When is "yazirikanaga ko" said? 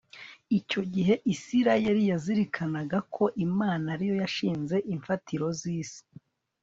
2.11-3.23